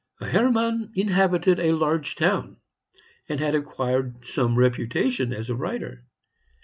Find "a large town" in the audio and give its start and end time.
1.59-2.57